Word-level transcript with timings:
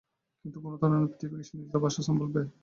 কিন্তু 0.45 0.57
কোন 0.63 0.73
ধরণের 0.81 1.09
পৃথিবীকে 1.11 1.45
সে 1.47 1.53
নিজের 1.57 1.81
বাসস্থান 1.83 2.15
বলবে? 2.21 2.41